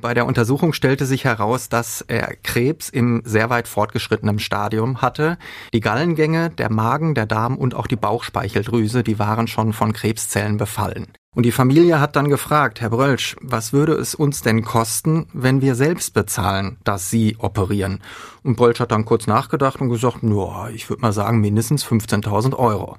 [0.00, 5.36] Bei der Untersuchung stellte sich heraus, dass er Krebs im sehr weit fortgeschrittenen Stadium hatte.
[5.74, 10.56] Die Gallengänge, der Magen, der Darm und auch die Bauchspeicheldrüse, die waren schon von Krebszellen
[10.56, 11.08] befallen.
[11.36, 15.60] Und die Familie hat dann gefragt, Herr Brölsch, was würde es uns denn kosten, wenn
[15.60, 18.00] wir selbst bezahlen, dass Sie operieren?
[18.42, 22.56] Und Brölsch hat dann kurz nachgedacht und gesagt, nur, ich würde mal sagen, mindestens 15.000
[22.56, 22.96] Euro.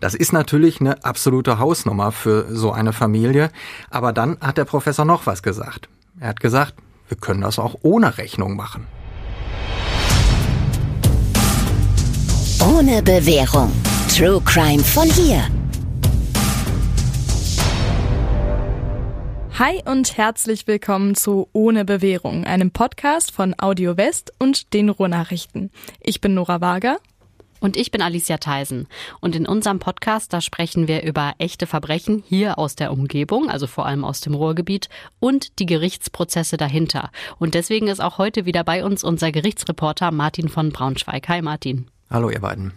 [0.00, 3.50] Das ist natürlich eine absolute Hausnummer für so eine Familie.
[3.88, 5.88] Aber dann hat der Professor noch was gesagt.
[6.20, 6.74] Er hat gesagt,
[7.08, 8.86] wir können das auch ohne Rechnung machen.
[12.62, 13.72] Ohne Bewährung.
[14.16, 15.42] True Crime von hier.
[19.58, 25.70] Hi und herzlich willkommen zu Ohne Bewährung, einem Podcast von Audio West und den Ruhrnachrichten.
[26.00, 26.98] Ich bin Nora Wager
[27.64, 28.88] und ich bin Alicia Theisen.
[29.20, 33.66] Und in unserem Podcast, da sprechen wir über echte Verbrechen hier aus der Umgebung, also
[33.66, 37.10] vor allem aus dem Ruhrgebiet und die Gerichtsprozesse dahinter.
[37.38, 41.26] Und deswegen ist auch heute wieder bei uns unser Gerichtsreporter Martin von Braunschweig.
[41.28, 41.86] Hi Martin.
[42.10, 42.72] Hallo ihr beiden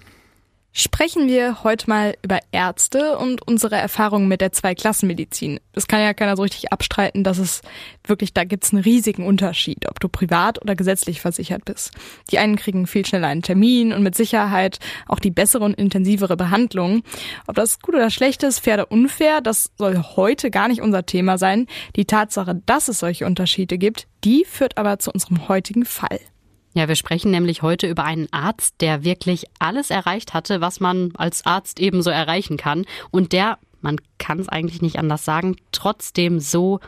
[0.78, 5.60] sprechen wir heute mal über Ärzte und unsere Erfahrungen mit der Zweiklassenmedizin.
[5.74, 7.62] Das kann ja keiner so richtig abstreiten, dass es
[8.06, 11.92] wirklich, da gibt's einen riesigen Unterschied, ob du privat oder gesetzlich versichert bist.
[12.30, 16.38] Die einen kriegen viel schneller einen Termin und mit Sicherheit auch die bessere und intensivere
[16.38, 17.02] Behandlung.
[17.48, 21.08] Ob das gut oder schlecht ist, fair oder unfair, das soll heute gar nicht unser
[21.08, 21.66] Thema sein.
[21.96, 26.20] Die Tatsache, dass es solche Unterschiede gibt, die führt aber zu unserem heutigen Fall.
[26.78, 31.12] Ja, wir sprechen nämlich heute über einen Arzt, der wirklich alles erreicht hatte, was man
[31.18, 36.40] als Arzt ebenso erreichen kann und der, man kann es eigentlich nicht anders sagen, trotzdem
[36.40, 36.80] so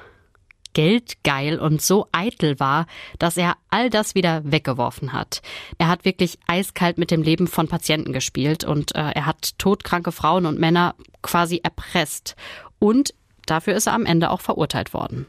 [0.73, 2.86] geldgeil und so eitel war,
[3.18, 5.42] dass er all das wieder weggeworfen hat.
[5.80, 10.12] Er hat wirklich eiskalt mit dem Leben von Patienten gespielt und äh, er hat todkranke
[10.12, 10.94] Frauen und Männer
[11.24, 12.36] quasi erpresst.
[12.78, 13.16] Und
[13.48, 15.26] dafür ist er am Ende auch verurteilt worden.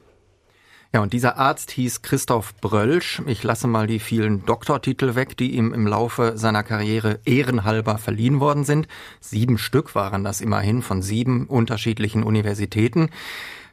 [0.93, 3.23] Ja, und dieser Arzt hieß Christoph Brölsch.
[3.27, 8.41] Ich lasse mal die vielen Doktortitel weg, die ihm im Laufe seiner Karriere ehrenhalber verliehen
[8.41, 8.89] worden sind.
[9.21, 13.11] Sieben Stück waren das immerhin von sieben unterschiedlichen Universitäten.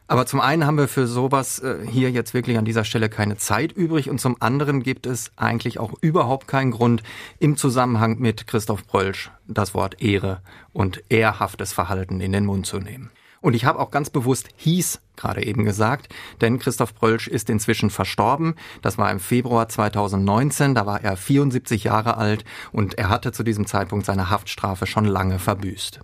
[0.08, 3.36] Aber zum einen haben wir für sowas äh, hier jetzt wirklich an dieser Stelle keine
[3.36, 7.02] Zeit übrig und zum anderen gibt es eigentlich auch überhaupt keinen Grund
[7.40, 10.42] im Zusammenhang mit Christoph Brölsch das Wort Ehre
[10.72, 13.10] und ehrhaftes Verhalten in den Mund zu nehmen.
[13.42, 17.90] Und ich habe auch ganz bewusst hieß gerade eben gesagt, denn Christoph Brölsch ist inzwischen
[17.90, 18.56] verstorben.
[18.82, 23.44] Das war im Februar 2019, da war er 74 Jahre alt und er hatte zu
[23.44, 26.00] diesem Zeitpunkt seine Haftstrafe schon lange verbüßt.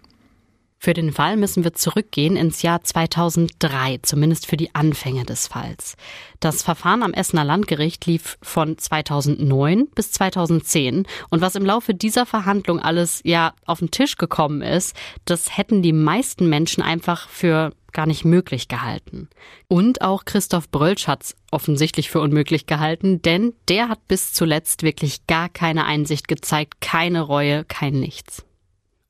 [0.84, 5.96] Für den Fall müssen wir zurückgehen ins Jahr 2003, zumindest für die Anfänge des Falls.
[6.42, 12.26] Das Verfahren am Essener Landgericht lief von 2009 bis 2010 und was im Laufe dieser
[12.26, 17.72] Verhandlung alles ja auf den Tisch gekommen ist, das hätten die meisten Menschen einfach für
[17.94, 19.30] gar nicht möglich gehalten.
[19.70, 25.28] Und auch Christoph Brölsch hat's offensichtlich für unmöglich gehalten, denn der hat bis zuletzt wirklich
[25.28, 28.44] gar keine Einsicht gezeigt, keine Reue, kein Nichts.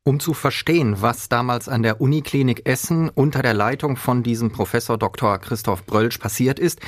[0.05, 4.97] Um zu verstehen, was damals an der Uniklinik Essen unter der Leitung von diesem Professor
[4.97, 5.37] Dr.
[5.37, 6.81] Christoph Brölsch passiert ist,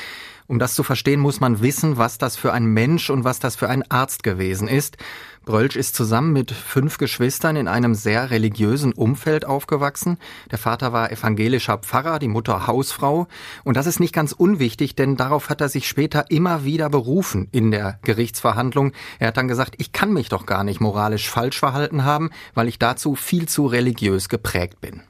[0.47, 3.55] um das zu verstehen, muss man wissen, was das für ein Mensch und was das
[3.55, 4.97] für ein Arzt gewesen ist.
[5.45, 10.17] Brölsch ist zusammen mit fünf Geschwistern in einem sehr religiösen Umfeld aufgewachsen.
[10.49, 13.27] Der Vater war evangelischer Pfarrer, die Mutter Hausfrau.
[13.63, 17.47] Und das ist nicht ganz unwichtig, denn darauf hat er sich später immer wieder berufen
[17.51, 18.91] in der Gerichtsverhandlung.
[19.19, 22.67] Er hat dann gesagt, ich kann mich doch gar nicht moralisch falsch verhalten haben, weil
[22.67, 25.03] ich dazu viel zu religiös geprägt bin.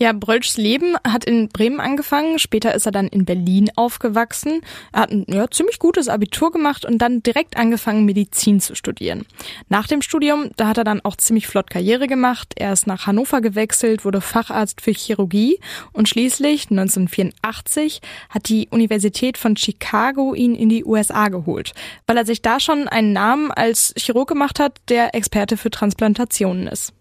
[0.00, 4.60] Ja, Brölschs Leben hat in Bremen angefangen, später ist er dann in Berlin aufgewachsen.
[4.92, 9.26] Er hat ein ja, ziemlich gutes Abitur gemacht und dann direkt angefangen, Medizin zu studieren.
[9.68, 12.54] Nach dem Studium, da hat er dann auch ziemlich flott Karriere gemacht.
[12.54, 15.58] Er ist nach Hannover gewechselt, wurde Facharzt für Chirurgie
[15.92, 21.72] und schließlich 1984 hat die Universität von Chicago ihn in die USA geholt,
[22.06, 26.68] weil er sich da schon einen Namen als Chirurg gemacht hat, der Experte für Transplantationen
[26.68, 26.92] ist.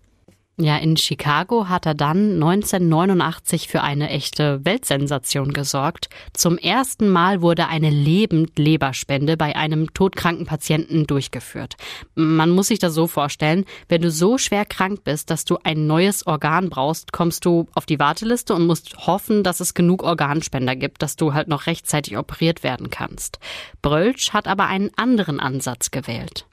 [0.60, 6.10] Ja, in Chicago hat er dann 1989 für eine echte Weltsensation gesorgt.
[6.34, 11.76] Zum ersten Mal wurde eine Lebend-Leberspende bei einem todkranken Patienten durchgeführt.
[12.16, 15.86] Man muss sich das so vorstellen, wenn du so schwer krank bist, dass du ein
[15.86, 20.76] neues Organ brauchst, kommst du auf die Warteliste und musst hoffen, dass es genug Organspender
[20.76, 23.38] gibt, dass du halt noch rechtzeitig operiert werden kannst.
[23.84, 26.48] Brölsch hat aber einen anderen Ansatz gewählt.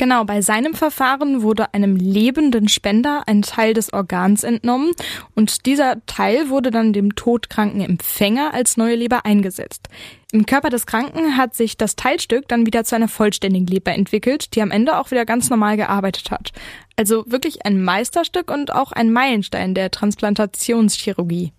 [0.00, 4.92] Genau, bei seinem Verfahren wurde einem lebenden Spender ein Teil des Organs entnommen
[5.34, 9.90] und dieser Teil wurde dann dem todkranken Empfänger als neue Leber eingesetzt.
[10.32, 14.54] Im Körper des Kranken hat sich das Teilstück dann wieder zu einer vollständigen Leber entwickelt,
[14.54, 16.52] die am Ende auch wieder ganz normal gearbeitet hat.
[16.96, 21.52] Also wirklich ein Meisterstück und auch ein Meilenstein der Transplantationschirurgie.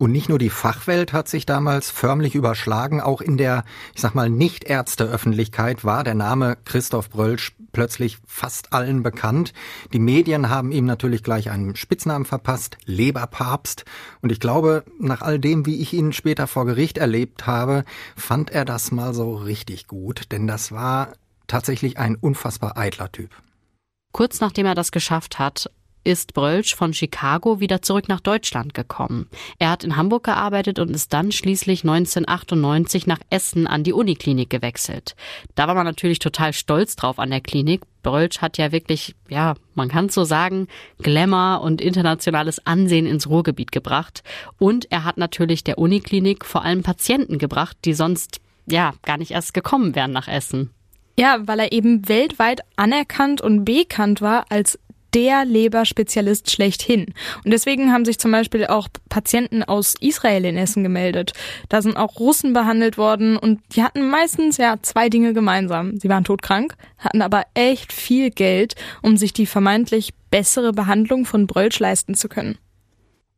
[0.00, 3.64] Und nicht nur die Fachwelt hat sich damals förmlich überschlagen, auch in der,
[3.96, 9.52] ich sag mal, Nicht-Ärzte-Öffentlichkeit war der Name Christoph Brölsch plötzlich fast allen bekannt.
[9.92, 13.84] Die Medien haben ihm natürlich gleich einen Spitznamen verpasst, Leberpapst.
[14.22, 17.84] Und ich glaube, nach all dem, wie ich ihn später vor Gericht erlebt habe,
[18.14, 21.14] fand er das mal so richtig gut, denn das war
[21.48, 23.30] tatsächlich ein unfassbar eitler Typ.
[24.12, 25.70] Kurz nachdem er das geschafft hat,
[26.08, 29.28] ist Brölsch von Chicago wieder zurück nach Deutschland gekommen.
[29.58, 34.48] Er hat in Hamburg gearbeitet und ist dann schließlich 1998 nach Essen an die Uniklinik
[34.48, 35.16] gewechselt.
[35.54, 37.82] Da war man natürlich total stolz drauf an der Klinik.
[38.02, 40.66] Brölsch hat ja wirklich, ja, man kann so sagen,
[41.02, 44.22] Glamour und internationales Ansehen ins Ruhrgebiet gebracht.
[44.58, 49.32] Und er hat natürlich der Uniklinik vor allem Patienten gebracht, die sonst, ja, gar nicht
[49.32, 50.70] erst gekommen wären nach Essen.
[51.18, 54.78] Ja, weil er eben weltweit anerkannt und bekannt war als
[55.14, 57.06] der Leberspezialist schlechthin.
[57.44, 61.32] Und deswegen haben sich zum Beispiel auch Patienten aus Israel in Essen gemeldet.
[61.68, 65.98] Da sind auch Russen behandelt worden und die hatten meistens ja zwei Dinge gemeinsam.
[65.98, 71.46] Sie waren todkrank, hatten aber echt viel Geld, um sich die vermeintlich bessere Behandlung von
[71.46, 72.58] Brölsch leisten zu können.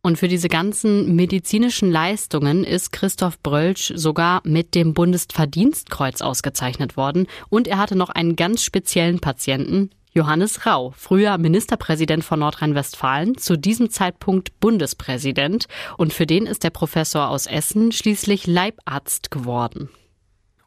[0.03, 7.27] Und für diese ganzen medizinischen Leistungen ist Christoph Brölsch sogar mit dem Bundesverdienstkreuz ausgezeichnet worden.
[7.51, 13.57] Und er hatte noch einen ganz speziellen Patienten, Johannes Rau, früher Ministerpräsident von Nordrhein-Westfalen, zu
[13.57, 15.67] diesem Zeitpunkt Bundespräsident.
[15.99, 19.89] Und für den ist der Professor aus Essen schließlich Leibarzt geworden.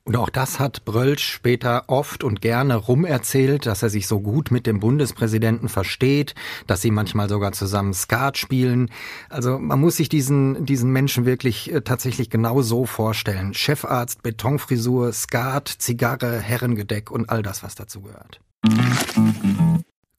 [0.05, 4.51] Und auch das hat Brölsch später oft und gerne rumerzählt, dass er sich so gut
[4.51, 6.35] mit dem Bundespräsidenten versteht,
[6.67, 8.89] dass sie manchmal sogar zusammen Skat spielen.
[9.29, 13.53] Also man muss sich diesen, diesen Menschen wirklich äh, tatsächlich genau so vorstellen.
[13.53, 18.41] Chefarzt, Betonfrisur, Skat, Zigarre, Herrengedeck und all das, was dazu gehört.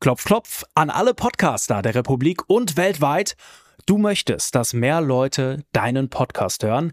[0.01, 3.37] Klopf, klopf an alle Podcaster der Republik und weltweit.
[3.85, 6.93] Du möchtest, dass mehr Leute deinen Podcast hören?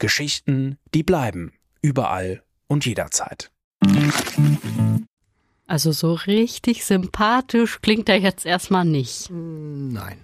[0.00, 1.52] Geschichten, die bleiben.
[1.82, 3.50] Überall und jederzeit.
[5.68, 9.30] Also so richtig sympathisch klingt er jetzt erstmal nicht.
[9.30, 10.18] Nein.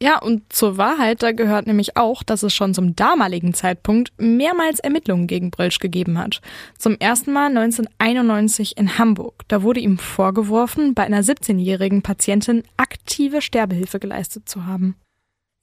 [0.00, 4.78] Ja, und zur Wahrheit, da gehört nämlich auch, dass es schon zum damaligen Zeitpunkt mehrmals
[4.80, 6.40] Ermittlungen gegen Brölsch gegeben hat.
[6.78, 9.42] Zum ersten Mal 1991 in Hamburg.
[9.48, 14.96] Da wurde ihm vorgeworfen, bei einer 17-jährigen Patientin aktive Sterbehilfe geleistet zu haben.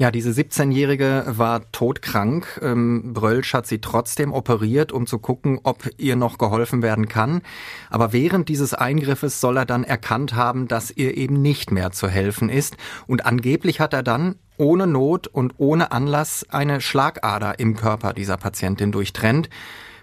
[0.01, 2.59] Ja, diese 17-Jährige war todkrank.
[2.63, 7.43] Ähm, Brölsch hat sie trotzdem operiert, um zu gucken, ob ihr noch geholfen werden kann.
[7.91, 12.07] Aber während dieses Eingriffes soll er dann erkannt haben, dass ihr eben nicht mehr zu
[12.07, 12.77] helfen ist.
[13.05, 18.37] Und angeblich hat er dann ohne Not und ohne Anlass eine Schlagader im Körper dieser
[18.37, 19.49] Patientin durchtrennt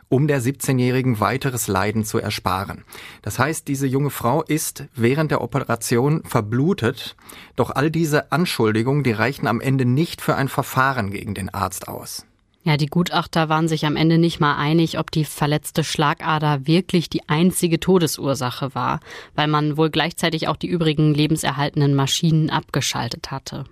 [0.08, 2.84] um der 17-Jährigen weiteres Leiden zu ersparen.
[3.22, 7.16] Das heißt, diese junge Frau ist während der Operation verblutet,
[7.56, 11.88] doch all diese Anschuldigungen, die reichten am Ende nicht für ein Verfahren gegen den Arzt
[11.88, 12.24] aus.
[12.64, 17.08] Ja, die Gutachter waren sich am Ende nicht mal einig, ob die verletzte Schlagader wirklich
[17.08, 19.00] die einzige Todesursache war,
[19.34, 23.64] weil man wohl gleichzeitig auch die übrigen lebenserhaltenden Maschinen abgeschaltet hatte.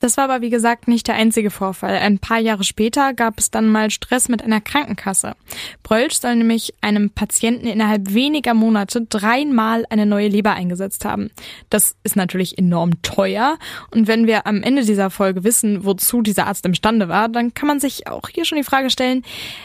[0.00, 1.96] Das war aber wie gesagt nicht der einzige Vorfall.
[1.96, 5.34] Ein paar Jahre später gab es dann mal Stress mit einer Krankenkasse.
[5.82, 11.30] Brölsch soll nämlich einem Patienten innerhalb weniger Monate dreimal eine neue Leber eingesetzt haben.
[11.68, 13.58] Das ist natürlich enorm teuer
[13.90, 17.66] und wenn wir am Ende dieser Folge wissen, wozu dieser Arzt imstande war, dann kann
[17.66, 19.24] man sich auch hier schon die Frage stellen,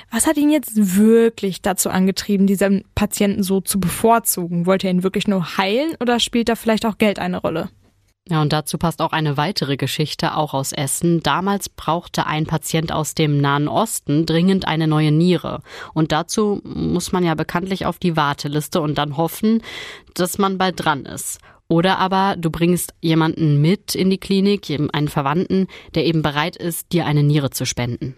[0.09, 4.65] was hat ihn jetzt wirklich dazu angetrieben, diesen Patienten so zu bevorzugen?
[4.65, 7.69] Wollte er ihn wirklich nur heilen oder spielt da vielleicht auch Geld eine Rolle?
[8.29, 11.21] Ja, und dazu passt auch eine weitere Geschichte, auch aus Essen.
[11.21, 15.61] Damals brauchte ein Patient aus dem Nahen Osten dringend eine neue Niere.
[15.93, 19.61] Und dazu muss man ja bekanntlich auf die Warteliste und dann hoffen,
[20.13, 21.39] dass man bald dran ist.
[21.67, 26.93] Oder aber du bringst jemanden mit in die Klinik, einen Verwandten, der eben bereit ist,
[26.93, 28.15] dir eine Niere zu spenden.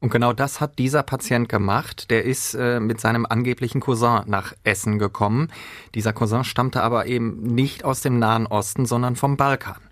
[0.00, 2.10] Und genau das hat dieser Patient gemacht.
[2.10, 5.48] Der ist äh, mit seinem angeblichen Cousin nach Essen gekommen.
[5.94, 9.87] Dieser Cousin stammte aber eben nicht aus dem Nahen Osten, sondern vom Balkan.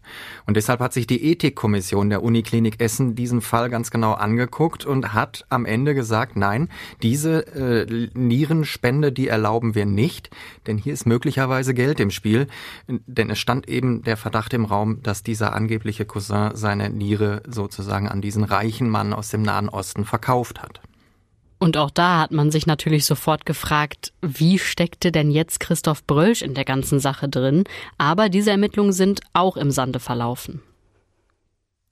[0.46, 5.12] Und deshalb hat sich die Ethikkommission der Uniklinik Essen diesen Fall ganz genau angeguckt und
[5.12, 6.68] hat am Ende gesagt, nein,
[7.02, 10.30] diese äh, Nierenspende, die erlauben wir nicht,
[10.66, 12.46] denn hier ist möglicherweise Geld im Spiel,
[12.88, 18.08] denn es stand eben der Verdacht im Raum, dass dieser angebliche Cousin seine Niere sozusagen
[18.08, 20.80] an diesen reichen Mann aus dem Nahen Osten verkauft hat.
[21.58, 26.42] Und auch da hat man sich natürlich sofort gefragt, wie steckte denn jetzt Christoph Brölsch
[26.42, 27.64] in der ganzen Sache drin?
[27.96, 30.62] Aber diese Ermittlungen sind auch im Sande verlaufen.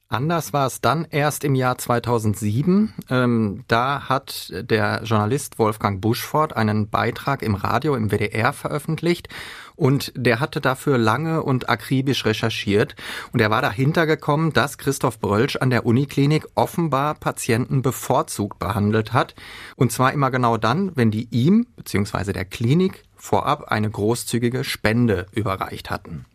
[0.08, 2.92] Anders war es dann erst im Jahr 2007.
[3.10, 9.28] Ähm, da hat der Journalist Wolfgang Buschford einen Beitrag im Radio im WDR veröffentlicht
[9.76, 12.94] und der hatte dafür lange und akribisch recherchiert
[13.32, 19.12] und er war dahinter gekommen, dass Christoph Brölsch an der Uniklinik offenbar Patienten bevorzugt behandelt
[19.12, 19.34] hat
[19.76, 22.32] und zwar immer genau dann, wenn die ihm bzw.
[22.32, 26.26] der Klinik vorab eine großzügige Spende überreicht hatten.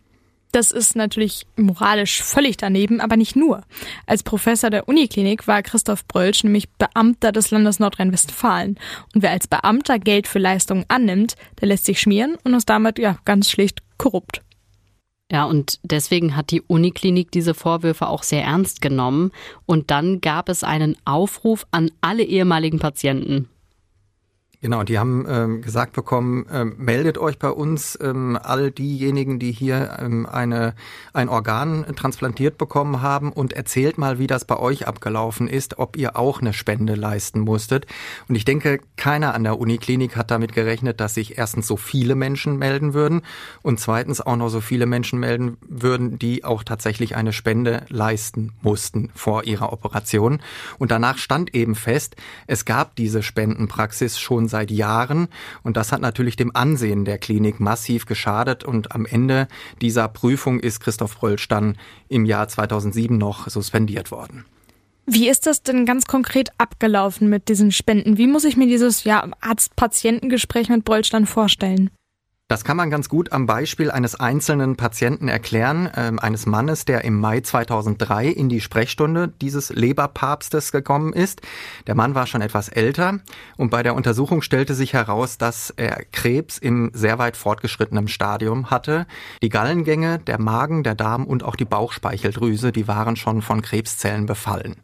[0.51, 3.61] Das ist natürlich moralisch völlig daneben, aber nicht nur.
[4.07, 8.79] Als Professor der Uniklinik war Christoph Brölsch nämlich Beamter des Landes Nordrhein-Westfalen.
[9.13, 12.97] Und wer als Beamter Geld für Leistungen annimmt, der lässt sich schmieren und ist damit
[12.97, 14.41] ja ganz schlicht korrupt.
[15.31, 19.31] Ja, und deswegen hat die Uniklinik diese Vorwürfe auch sehr ernst genommen.
[19.67, 23.47] Und dann gab es einen Aufruf an alle ehemaligen Patienten.
[24.61, 29.53] Genau, die haben ähm, gesagt bekommen, ähm, meldet euch bei uns, ähm, all diejenigen, die
[29.53, 30.75] hier ähm, eine,
[31.13, 35.95] ein Organ transplantiert bekommen haben und erzählt mal, wie das bei euch abgelaufen ist, ob
[35.95, 37.87] ihr auch eine Spende leisten musstet.
[38.27, 42.15] Und ich denke, keiner an der Uniklinik hat damit gerechnet, dass sich erstens so viele
[42.15, 43.21] Menschen melden würden
[43.61, 48.51] und zweitens auch noch so viele Menschen melden würden, die auch tatsächlich eine Spende leisten
[48.61, 50.41] mussten vor ihrer Operation.
[50.79, 55.29] Und danach stand eben fest, es gab diese Spendenpraxis schon seit Jahren.
[55.63, 58.65] Und das hat natürlich dem Ansehen der Klinik massiv geschadet.
[58.65, 59.47] Und am Ende
[59.81, 61.77] dieser Prüfung ist Christoph Rölsch dann
[62.09, 64.45] im Jahr 2007 noch suspendiert worden.
[65.05, 68.17] Wie ist das denn ganz konkret abgelaufen mit diesen Spenden?
[68.17, 71.89] Wie muss ich mir dieses ja, Arzt-Patientengespräch mit Brölsch dann vorstellen?
[72.51, 77.03] Das kann man ganz gut am Beispiel eines einzelnen Patienten erklären, äh, eines Mannes, der
[77.03, 81.41] im Mai 2003 in die Sprechstunde dieses Leberpapstes gekommen ist.
[81.85, 83.19] Der Mann war schon etwas älter
[83.57, 88.71] und bei der Untersuchung stellte sich heraus, dass er Krebs im sehr weit fortgeschrittenen Stadium
[88.71, 89.05] hatte.
[89.43, 94.25] Die Gallengänge, der Magen, der Darm und auch die Bauchspeicheldrüse, die waren schon von Krebszellen
[94.25, 94.77] befallen.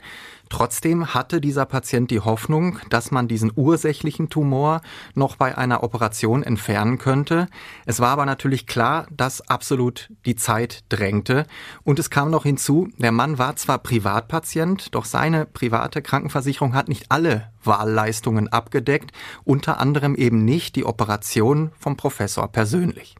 [0.49, 4.81] Trotzdem hatte dieser Patient die Hoffnung, dass man diesen ursächlichen Tumor
[5.13, 7.47] noch bei einer Operation entfernen könnte.
[7.85, 11.45] Es war aber natürlich klar, dass absolut die Zeit drängte.
[11.83, 16.89] Und es kam noch hinzu, der Mann war zwar Privatpatient, doch seine private Krankenversicherung hat
[16.89, 19.11] nicht alle Wahlleistungen abgedeckt,
[19.43, 23.15] unter anderem eben nicht die Operation vom Professor persönlich.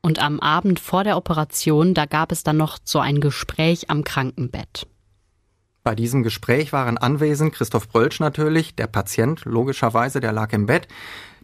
[0.00, 4.04] Und am Abend vor der Operation, da gab es dann noch so ein Gespräch am
[4.04, 4.86] Krankenbett.
[5.84, 10.88] Bei diesem Gespräch waren anwesend Christoph Brölsch natürlich, der Patient, logischerweise, der lag im Bett.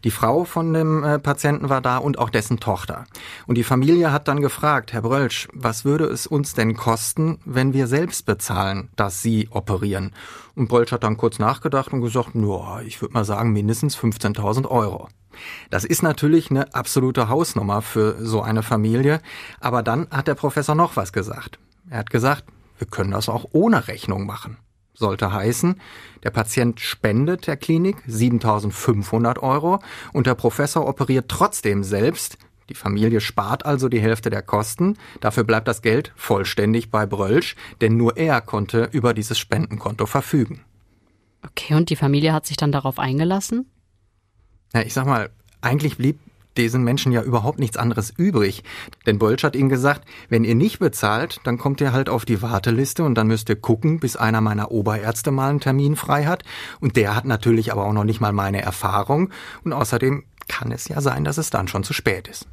[0.03, 3.05] Die Frau von dem äh, Patienten war da und auch dessen Tochter.
[3.47, 7.75] Und die Familie hat dann gefragt, Herr Brölsch, was würde es uns denn kosten, wenn
[7.75, 10.13] wir selbst bezahlen, dass Sie operieren?
[10.55, 14.67] Und Brölsch hat dann kurz nachgedacht und gesagt, nur, ich würde mal sagen, mindestens 15.000
[14.71, 15.09] Euro.
[15.69, 19.21] Das ist natürlich eine absolute Hausnummer für so eine Familie.
[19.61, 21.59] Aber dann hat der Professor noch was gesagt.
[21.91, 22.45] Er hat gesagt,
[22.81, 24.57] wir können das auch ohne Rechnung machen.
[24.95, 25.81] Sollte heißen,
[26.25, 29.79] der Patient spendet der Klinik 7500 Euro
[30.13, 32.37] und der Professor operiert trotzdem selbst.
[32.69, 34.97] Die Familie spart also die Hälfte der Kosten.
[35.21, 40.65] Dafür bleibt das Geld vollständig bei Brölsch, denn nur er konnte über dieses Spendenkonto verfügen.
[41.45, 43.71] Okay, und die Familie hat sich dann darauf eingelassen?
[44.75, 45.31] Ja, ich sag mal,
[45.63, 46.19] eigentlich blieb
[46.57, 48.63] diesen Menschen ja überhaupt nichts anderes übrig.
[49.07, 52.43] Denn Bolsch hat ihnen gesagt, wenn ihr nicht bezahlt, dann kommt ihr halt auf die
[52.43, 56.45] Warteliste und dann müsst ihr gucken, bis einer meiner Oberärzte mal einen Termin frei hat.
[56.81, 59.31] Und der hat natürlich aber auch noch nicht mal meine Erfahrung.
[59.65, 62.47] Und außerdem kann es ja sein, dass es dann schon zu spät ist.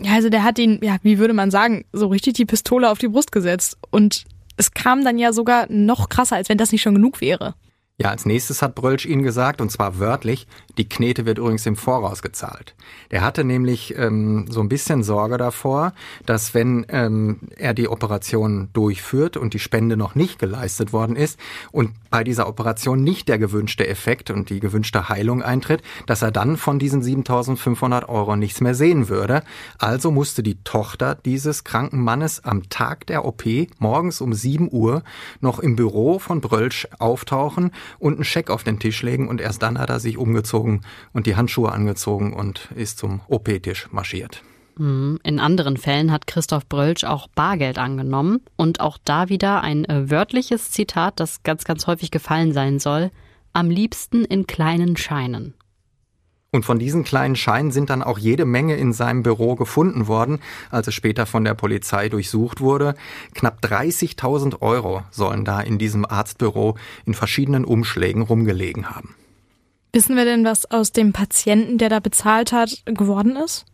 [0.00, 2.98] Ja, also der hat ihn, ja, wie würde man sagen, so richtig die Pistole auf
[2.98, 3.78] die Brust gesetzt.
[3.90, 4.24] Und
[4.56, 7.54] es kam dann ja sogar noch krasser, als wenn das nicht schon genug wäre.
[8.02, 11.76] Ja, als nächstes hat Brölsch ihnen gesagt, und zwar wörtlich, die Knete wird übrigens im
[11.76, 12.74] Voraus gezahlt.
[13.12, 15.92] Der hatte nämlich ähm, so ein bisschen Sorge davor,
[16.26, 21.38] dass wenn ähm, er die Operation durchführt und die Spende noch nicht geleistet worden ist
[21.70, 26.32] und bei dieser Operation nicht der gewünschte Effekt und die gewünschte Heilung eintritt, dass er
[26.32, 29.44] dann von diesen 7500 Euro nichts mehr sehen würde.
[29.78, 33.44] Also musste die Tochter dieses kranken Mannes am Tag der OP
[33.78, 35.04] morgens um 7 Uhr
[35.40, 39.62] noch im Büro von Brölsch auftauchen und einen Scheck auf den Tisch legen und erst
[39.62, 40.82] dann hat er sich umgezogen
[41.12, 44.42] und die Handschuhe angezogen und ist zum OP-Tisch marschiert.
[44.78, 45.18] Mhm.
[45.22, 50.10] In anderen Fällen hat Christoph Brölsch auch Bargeld angenommen und auch da wieder ein äh,
[50.10, 53.10] wörtliches Zitat, das ganz, ganz häufig gefallen sein soll.
[53.52, 55.54] Am liebsten in kleinen Scheinen.
[56.54, 60.38] Und von diesen kleinen Scheinen sind dann auch jede Menge in seinem Büro gefunden worden,
[60.70, 62.94] als es später von der Polizei durchsucht wurde.
[63.34, 69.14] Knapp 30.000 Euro sollen da in diesem Arztbüro in verschiedenen Umschlägen rumgelegen haben.
[69.94, 73.64] Wissen wir denn, was aus dem Patienten, der da bezahlt hat, geworden ist?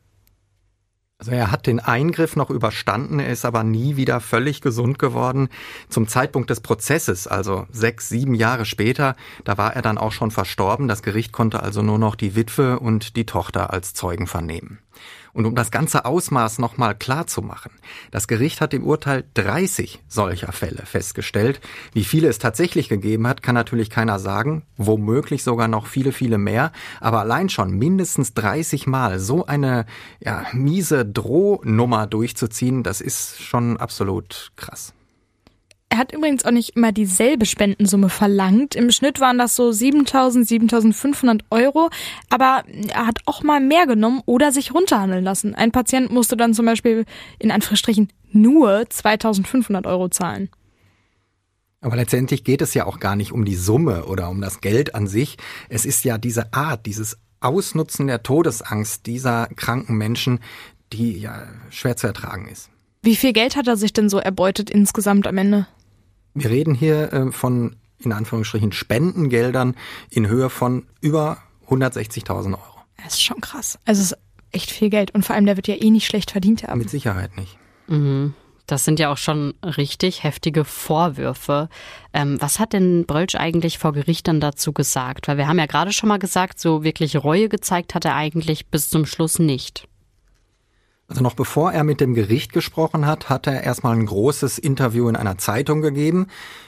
[1.21, 5.49] Also er hat den Eingriff noch überstanden, er ist aber nie wieder völlig gesund geworden.
[5.89, 10.31] Zum Zeitpunkt des Prozesses, also sechs, sieben Jahre später, da war er dann auch schon
[10.31, 10.87] verstorben.
[10.87, 14.79] Das Gericht konnte also nur noch die Witwe und die Tochter als Zeugen vernehmen.
[15.39, 17.71] Und um das ganze Ausmaß nochmal klar zu machen,
[18.11, 21.61] das Gericht hat im Urteil 30 solcher Fälle festgestellt.
[21.93, 24.65] Wie viele es tatsächlich gegeben hat, kann natürlich keiner sagen.
[24.79, 26.73] Womöglich sogar noch viele, viele mehr.
[27.01, 29.87] Aber allein schon mindestens 30 Mal so eine
[30.19, 34.93] ja, miese Drohnummer durchzuziehen, das ist schon absolut krass.
[35.91, 38.75] Er hat übrigens auch nicht immer dieselbe Spendensumme verlangt.
[38.75, 41.89] Im Schnitt waren das so 7000, 7500 Euro.
[42.29, 45.55] Aber er hat auch mal mehr genommen oder sich runterhandeln lassen.
[45.55, 47.07] Ein Patient musste dann zum Beispiel
[47.39, 50.51] in Anführungsstrichen nur 2500 Euro zahlen.
[51.81, 54.95] Aber letztendlich geht es ja auch gar nicht um die Summe oder um das Geld
[54.95, 55.37] an sich.
[55.69, 60.41] Es ist ja diese Art, dieses Ausnutzen der Todesangst dieser kranken Menschen,
[60.93, 62.69] die ja schwer zu ertragen ist.
[63.03, 65.67] Wie viel Geld hat er sich denn so erbeutet insgesamt am Ende?
[66.41, 69.75] Wir reden hier äh, von, in Anführungsstrichen, Spendengeldern
[70.11, 72.63] in Höhe von über 160.000 Euro.
[73.03, 73.79] Das ist schon krass.
[73.85, 74.19] Also es ist
[74.53, 75.13] echt viel Geld.
[75.15, 76.79] Und vor allem, der wird ja eh nicht schlecht verdient haben.
[76.79, 77.57] Mit Sicherheit nicht.
[77.87, 78.35] Mhm.
[78.67, 81.71] Das sind ja auch schon richtig heftige Vorwürfe.
[82.13, 85.27] Ähm, was hat denn Brölsch eigentlich vor Gericht dann dazu gesagt?
[85.27, 88.67] Weil wir haben ja gerade schon mal gesagt, so wirklich Reue gezeigt hat er eigentlich
[88.67, 89.89] bis zum Schluss nicht.
[91.11, 95.09] Also noch bevor er mit dem Gericht gesprochen hat, hat er erstmal ein großes Interview
[95.09, 96.27] in einer Zeitung gegeben.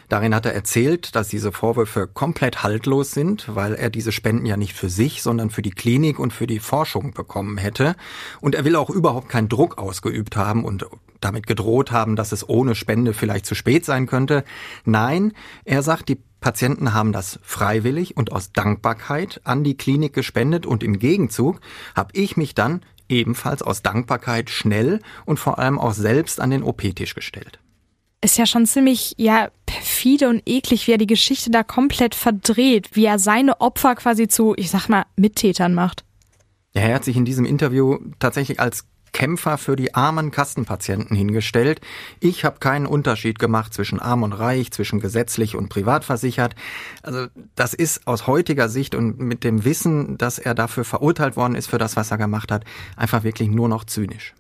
[0.09, 4.57] Darin hat er erzählt, dass diese Vorwürfe komplett haltlos sind, weil er diese Spenden ja
[4.57, 7.97] nicht für sich, sondern für die Klinik und für die Forschung bekommen hätte.
[8.41, 10.87] Und er will auch überhaupt keinen Druck ausgeübt haben und
[11.21, 14.45] damit gedroht haben, dass es ohne Spende vielleicht zu spät sein könnte.
[14.87, 15.35] Nein,
[15.67, 20.83] er sagt, die Patienten haben das freiwillig und aus Dankbarkeit an die Klinik gespendet und
[20.83, 21.61] im Gegenzug
[21.95, 22.81] habe ich mich dann
[23.11, 27.59] ebenfalls aus Dankbarkeit schnell und vor allem auch selbst an den OP-Tisch gestellt.
[28.23, 32.91] Ist ja schon ziemlich, ja, perfide und eklig, wie er die Geschichte da komplett verdreht,
[32.95, 36.05] wie er seine Opfer quasi zu, ich sag mal, Mittätern macht.
[36.73, 41.81] Er hat sich in diesem Interview tatsächlich als Kämpfer für die armen Kassenpatienten hingestellt.
[42.21, 46.55] Ich habe keinen Unterschied gemacht zwischen arm und reich, zwischen gesetzlich und privat versichert.
[47.03, 51.55] Also das ist aus heutiger Sicht und mit dem Wissen, dass er dafür verurteilt worden
[51.55, 52.65] ist für das, was er gemacht hat,
[52.97, 54.35] einfach wirklich nur noch zynisch.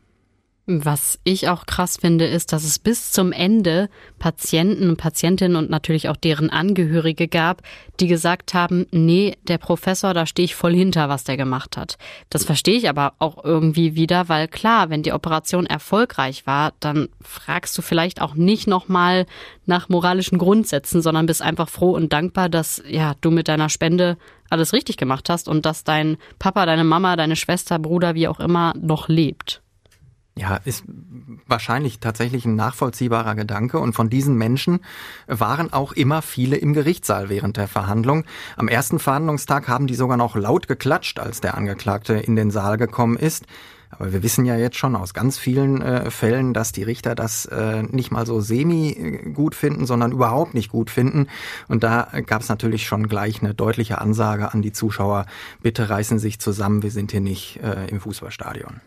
[0.73, 5.69] Was ich auch krass finde, ist, dass es bis zum Ende Patienten und Patientinnen und
[5.69, 7.63] natürlich auch deren Angehörige gab,
[7.99, 11.99] die gesagt haben, nee, der Professor, da stehe ich voll hinter, was der gemacht hat.
[12.29, 17.09] Das verstehe ich aber auch irgendwie wieder, weil klar, wenn die Operation erfolgreich war, dann
[17.21, 19.27] fragst du vielleicht auch nicht nochmal
[19.67, 24.19] nach moralischen Grundsätzen, sondern bist einfach froh und dankbar, dass ja, du mit deiner Spende
[24.51, 28.39] alles richtig gemacht hast und dass dein Papa, deine Mama, deine Schwester, Bruder, wie auch
[28.39, 29.63] immer, noch lebt.
[30.37, 30.85] Ja, ist
[31.47, 33.79] wahrscheinlich tatsächlich ein nachvollziehbarer Gedanke.
[33.79, 34.81] Und von diesen Menschen
[35.27, 38.25] waren auch immer viele im Gerichtssaal während der Verhandlung.
[38.57, 42.79] Am ersten Verhandlungstag haben die sogar noch laut geklatscht, als der Angeklagte in den Saal
[42.79, 43.45] gekommen ist.
[43.91, 47.47] Aber wir wissen ja jetzt schon aus ganz vielen äh, Fällen, dass die Richter das
[47.47, 51.27] äh, nicht mal so semi äh, gut finden, sondern überhaupt nicht gut finden.
[51.67, 55.27] Und da gab es natürlich schon gleich eine deutliche Ansage an die Zuschauer,
[55.61, 58.81] bitte reißen sich zusammen, wir sind hier nicht äh, im Fußballstadion.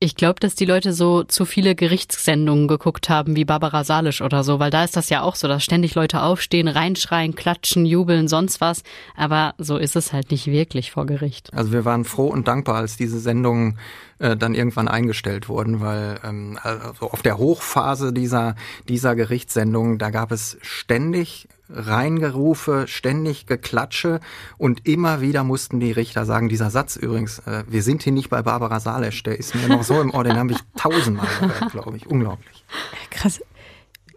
[0.00, 4.44] Ich glaube, dass die Leute so zu viele Gerichtssendungen geguckt haben wie Barbara Salisch oder
[4.44, 8.28] so, weil da ist das ja auch so, dass ständig Leute aufstehen, reinschreien, klatschen, jubeln,
[8.28, 8.84] sonst was.
[9.16, 11.52] Aber so ist es halt nicht wirklich vor Gericht.
[11.52, 13.80] Also wir waren froh und dankbar, als diese Sendungen
[14.20, 18.54] äh, dann irgendwann eingestellt wurden, weil ähm, also auf der Hochphase dieser,
[18.88, 24.20] dieser Gerichtssendung, da gab es ständig Reingerufe, ständig Geklatsche
[24.56, 28.30] und immer wieder mussten die Richter sagen, dieser Satz übrigens, äh, wir sind hier nicht
[28.30, 31.72] bei Barbara Salesch, der ist mir noch so im Ohr, den habe ich tausendmal gehört,
[31.72, 32.06] glaube ich.
[32.06, 32.64] Unglaublich.
[33.10, 33.40] Krass.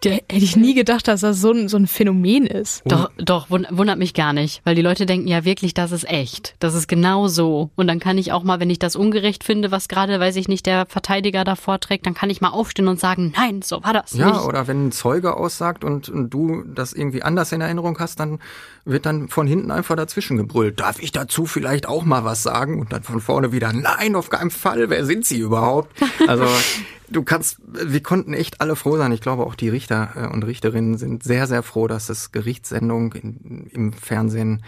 [0.09, 2.81] Hätte ich nie gedacht, dass das so ein, so ein Phänomen ist.
[2.85, 6.55] Doch, doch, wundert mich gar nicht, weil die Leute denken ja wirklich, das ist echt.
[6.59, 7.69] Das ist genau so.
[7.75, 10.47] Und dann kann ich auch mal, wenn ich das ungerecht finde, was gerade, weiß ich
[10.47, 13.93] nicht, der Verteidiger da vorträgt, dann kann ich mal aufstehen und sagen, nein, so war
[13.93, 14.41] das ja, nicht.
[14.41, 18.39] oder wenn ein Zeuge aussagt und, und du das irgendwie anders in Erinnerung hast, dann
[18.85, 20.79] wird dann von hinten einfach dazwischen gebrüllt.
[20.79, 22.79] Darf ich dazu vielleicht auch mal was sagen?
[22.79, 24.89] Und dann von vorne wieder, nein, auf keinen Fall.
[24.89, 25.91] Wer sind Sie überhaupt?
[26.27, 26.45] Also
[27.11, 29.11] du kannst, wir konnten echt alle froh sein.
[29.11, 33.13] Ich glaube auch die Richter äh, und Richterinnen sind sehr, sehr froh, dass es Gerichtssendung
[33.13, 34.63] im Fernsehen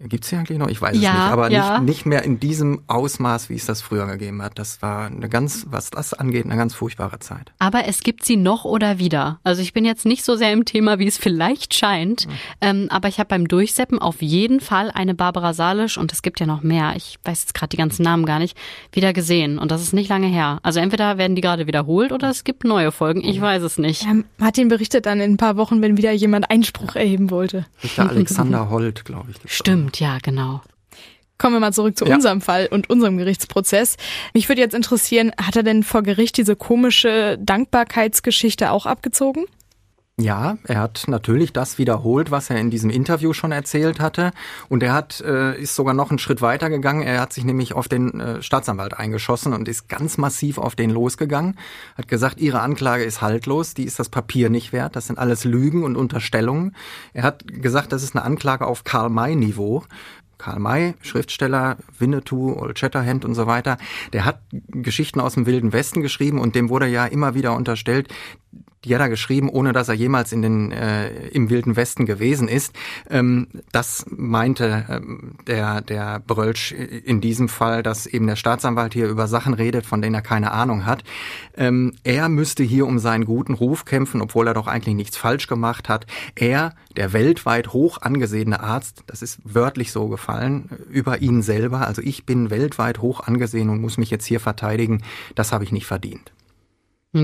[0.00, 0.68] Gibt's die eigentlich noch?
[0.68, 1.78] Ich weiß ja, es nicht, aber ja.
[1.78, 4.58] nicht, nicht mehr in diesem Ausmaß, wie es das früher gegeben hat.
[4.58, 7.52] Das war eine ganz, was das angeht, eine ganz furchtbare Zeit.
[7.58, 9.40] Aber es gibt sie noch oder wieder.
[9.44, 12.32] Also ich bin jetzt nicht so sehr im Thema, wie es vielleicht scheint, mhm.
[12.60, 16.40] ähm, aber ich habe beim Durchseppen auf jeden Fall eine Barbara Salisch und es gibt
[16.40, 18.56] ja noch mehr, ich weiß jetzt gerade die ganzen Namen gar nicht,
[18.92, 20.60] wieder gesehen und das ist nicht lange her.
[20.62, 24.02] Also entweder werden die gerade wiederholt oder es gibt neue Folgen, ich weiß es nicht.
[24.02, 27.66] Ja, Martin berichtet dann in ein paar Wochen, wenn wieder jemand Einspruch erheben wollte.
[27.82, 29.52] Richter Alexander Holt, glaube ich.
[29.52, 29.85] Stimmt.
[29.86, 30.62] Stimmt, ja, genau.
[31.38, 32.14] Kommen wir mal zurück zu ja.
[32.14, 33.96] unserem Fall und unserem Gerichtsprozess.
[34.32, 39.44] Mich würde jetzt interessieren, hat er denn vor Gericht diese komische Dankbarkeitsgeschichte auch abgezogen?
[40.18, 44.32] Ja, er hat natürlich das wiederholt, was er in diesem Interview schon erzählt hatte.
[44.70, 47.02] Und er hat, äh, ist sogar noch einen Schritt weiter gegangen.
[47.02, 50.88] Er hat sich nämlich auf den äh, Staatsanwalt eingeschossen und ist ganz massiv auf den
[50.88, 51.58] losgegangen.
[51.98, 54.96] Hat gesagt, ihre Anklage ist haltlos, die ist das Papier nicht wert.
[54.96, 56.74] Das sind alles Lügen und Unterstellungen.
[57.12, 59.84] Er hat gesagt, das ist eine Anklage auf Karl-May-Niveau.
[60.38, 63.78] Karl May, Schriftsteller, Winnetou, Old Shatterhand und so weiter,
[64.12, 68.08] der hat Geschichten aus dem Wilden Westen geschrieben und dem wurde ja immer wieder unterstellt,
[68.84, 72.48] die hat er geschrieben, ohne dass er jemals in den äh, im Wilden Westen gewesen
[72.48, 72.72] ist.
[73.10, 79.08] Ähm, das meinte ähm, der der Brölsch in diesem Fall, dass eben der Staatsanwalt hier
[79.08, 81.02] über Sachen redet, von denen er keine Ahnung hat.
[81.56, 85.46] Ähm, er müsste hier um seinen guten Ruf kämpfen, obwohl er doch eigentlich nichts falsch
[85.46, 86.06] gemacht hat.
[86.34, 91.86] Er, der weltweit hoch angesehene Arzt, das ist wörtlich so gefallen über ihn selber.
[91.86, 95.02] Also ich bin weltweit hoch angesehen und muss mich jetzt hier verteidigen.
[95.34, 96.32] Das habe ich nicht verdient.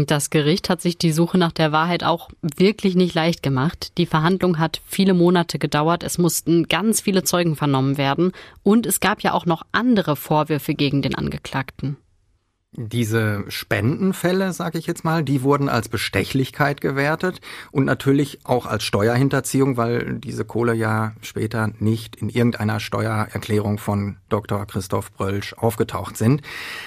[0.07, 3.93] Das Gericht hat sich die Suche nach der Wahrheit auch wirklich nicht leicht gemacht.
[3.99, 9.01] Die Verhandlung hat viele Monate gedauert, es mussten ganz viele Zeugen vernommen werden und es
[9.01, 11.99] gab ja auch noch andere Vorwürfe gegen den Angeklagten.
[12.75, 18.83] Diese Spendenfälle, sage ich jetzt mal, die wurden als Bestechlichkeit gewertet und natürlich auch als
[18.85, 24.65] Steuerhinterziehung, weil diese Kohle ja später nicht in irgendeiner Steuererklärung von Dr.
[24.65, 26.41] Christoph Brölsch aufgetaucht sind.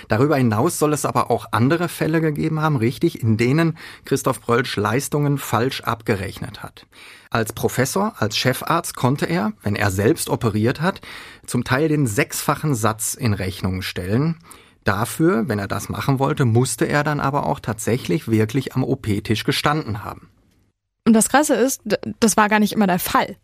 [0.07, 4.75] Darüber hinaus soll es aber auch andere Fälle gegeben haben, richtig, in denen Christoph Brölsch
[4.77, 6.87] Leistungen falsch abgerechnet hat.
[7.29, 11.01] Als Professor, als Chefarzt konnte er, wenn er selbst operiert hat,
[11.45, 14.39] zum Teil den sechsfachen Satz in Rechnung stellen.
[14.85, 19.43] Dafür, wenn er das machen wollte, musste er dann aber auch tatsächlich wirklich am OP-Tisch
[19.43, 20.29] gestanden haben.
[21.05, 21.81] Und das Krasse ist,
[22.19, 23.35] das war gar nicht immer der Fall.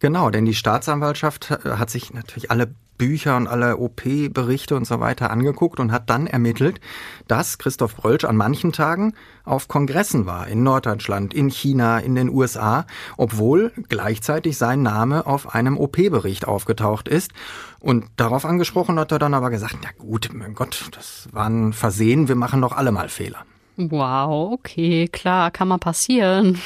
[0.00, 5.30] Genau, denn die Staatsanwaltschaft hat sich natürlich alle Bücher und alle OP-Berichte und so weiter
[5.30, 6.80] angeguckt und hat dann ermittelt,
[7.26, 12.28] dass Christoph Brölsch an manchen Tagen auf Kongressen war, in Norddeutschland, in China, in den
[12.28, 17.32] USA, obwohl gleichzeitig sein Name auf einem OP-Bericht aufgetaucht ist.
[17.80, 21.72] Und darauf angesprochen hat er dann aber gesagt, na gut, mein Gott, das war ein
[21.72, 23.44] Versehen, wir machen doch alle mal Fehler.
[23.76, 26.60] Wow, okay, klar, kann mal passieren.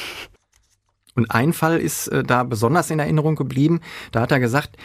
[1.19, 3.81] Und ein Fall ist äh, da besonders in Erinnerung geblieben.
[4.13, 4.77] Da hat er gesagt,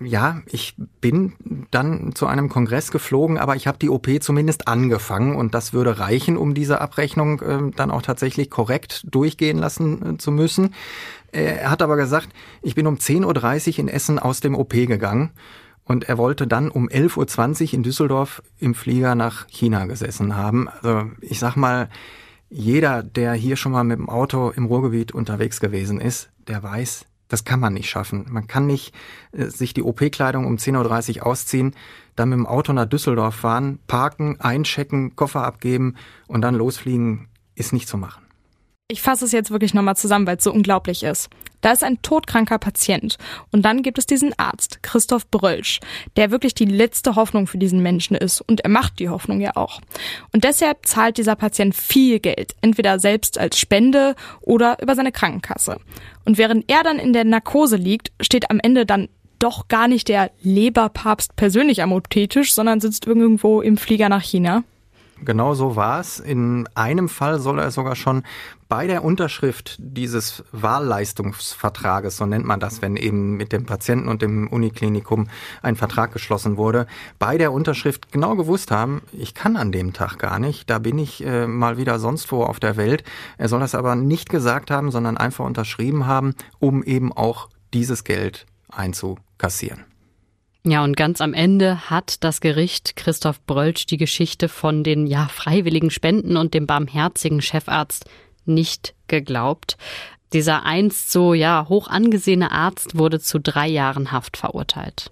[0.00, 1.34] ja, ich bin
[1.70, 6.00] dann zu einem Kongress geflogen, aber ich habe die OP zumindest angefangen und das würde
[6.00, 10.74] reichen, um diese Abrechnung äh, dann auch tatsächlich korrekt durchgehen lassen äh, zu müssen.
[11.30, 15.30] Er hat aber gesagt, ich bin um 10.30 Uhr in Essen aus dem OP gegangen.
[15.84, 20.68] Und er wollte dann um 11.20 Uhr in Düsseldorf im Flieger nach China gesessen haben.
[20.68, 21.88] Also ich sag mal,
[22.50, 27.04] jeder, der hier schon mal mit dem Auto im Ruhrgebiet unterwegs gewesen ist, der weiß,
[27.28, 28.26] das kann man nicht schaffen.
[28.30, 28.94] Man kann nicht
[29.32, 31.74] äh, sich die OP-Kleidung um 10.30 Uhr ausziehen,
[32.16, 37.72] dann mit dem Auto nach Düsseldorf fahren, parken, einchecken, Koffer abgeben und dann losfliegen, ist
[37.72, 38.27] nicht zu machen.
[38.90, 41.28] Ich fasse es jetzt wirklich nochmal zusammen, weil es so unglaublich ist.
[41.60, 43.18] Da ist ein todkranker Patient
[43.52, 45.80] und dann gibt es diesen Arzt, Christoph Brölsch,
[46.16, 49.56] der wirklich die letzte Hoffnung für diesen Menschen ist und er macht die Hoffnung ja
[49.56, 49.82] auch.
[50.32, 55.76] Und deshalb zahlt dieser Patient viel Geld, entweder selbst als Spende oder über seine Krankenkasse.
[56.24, 60.08] Und während er dann in der Narkose liegt, steht am Ende dann doch gar nicht
[60.08, 64.64] der Leberpapst persönlich am OT-Tisch, sondern sitzt irgendwo im Flieger nach China.
[65.24, 66.20] Genau so war es.
[66.20, 68.22] In einem Fall soll er sogar schon
[68.68, 74.20] bei der Unterschrift dieses Wahlleistungsvertrages, so nennt man das, wenn eben mit dem Patienten und
[74.20, 75.28] dem Uniklinikum
[75.62, 76.86] ein Vertrag geschlossen wurde,
[77.18, 80.98] bei der Unterschrift genau gewusst haben, ich kann an dem Tag gar nicht, da bin
[80.98, 83.04] ich äh, mal wieder sonst wo auf der Welt.
[83.38, 88.04] Er soll das aber nicht gesagt haben, sondern einfach unterschrieben haben, um eben auch dieses
[88.04, 89.84] Geld einzukassieren.
[90.64, 95.28] Ja, und ganz am Ende hat das Gericht Christoph Brölsch die Geschichte von den ja
[95.28, 98.06] freiwilligen Spenden und dem barmherzigen Chefarzt
[98.44, 99.76] nicht geglaubt.
[100.32, 105.10] Dieser einst so ja hoch angesehene Arzt wurde zu drei Jahren Haft verurteilt.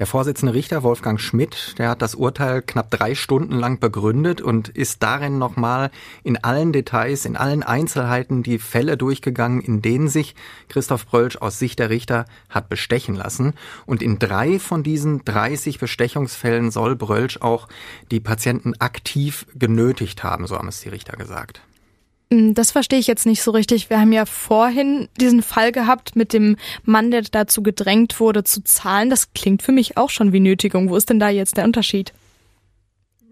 [0.00, 4.68] Der Vorsitzende Richter Wolfgang Schmidt, der hat das Urteil knapp drei Stunden lang begründet und
[4.68, 5.92] ist darin nochmal
[6.24, 10.34] in allen Details, in allen Einzelheiten die Fälle durchgegangen, in denen sich
[10.68, 13.54] Christoph Brölsch aus Sicht der Richter hat bestechen lassen.
[13.86, 17.68] Und in drei von diesen 30 Bestechungsfällen soll Brölsch auch
[18.10, 21.60] die Patienten aktiv genötigt haben, so haben es die Richter gesagt.
[22.30, 23.90] Hm, das verstehe ich jetzt nicht so richtig.
[23.90, 28.62] Wir haben ja vorhin diesen Fall gehabt mit dem Mann, der dazu gedrängt wurde zu
[28.64, 29.10] zahlen.
[29.10, 30.90] Das klingt für mich auch schon wie Nötigung.
[30.90, 32.12] Wo ist denn da jetzt der Unterschied?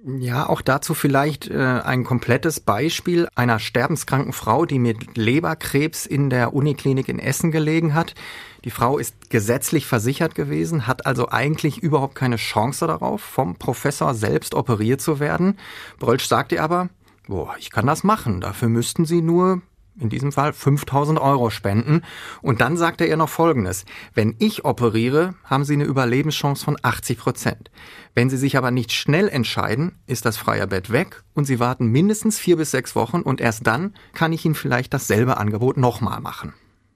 [0.05, 6.29] Ja, auch dazu vielleicht äh, ein komplettes Beispiel einer sterbenskranken Frau, die mit Leberkrebs in
[6.29, 8.17] der Uniklinik in Essen gelegen hat.
[8.65, 14.15] Die Frau ist gesetzlich versichert gewesen, hat also eigentlich überhaupt keine Chance darauf, vom Professor
[14.15, 15.57] selbst operiert zu werden.
[16.01, 16.89] Brölsch sagt ihr aber,
[17.27, 18.41] boah, ich kann das machen.
[18.41, 19.63] Dafür müssten Sie nur
[19.99, 22.03] in diesem Fall 5000 Euro spenden.
[22.41, 23.85] Und dann sagt er ihr noch Folgendes.
[24.15, 27.71] Wenn ich operiere, haben Sie eine Überlebenschance von 80 Prozent.
[28.15, 31.87] Wenn Sie sich aber nicht schnell entscheiden, ist das freie Bett weg und Sie warten
[31.87, 36.21] mindestens vier bis sechs Wochen und erst dann kann ich Ihnen vielleicht dasselbe Angebot nochmal
[36.21, 36.55] machen.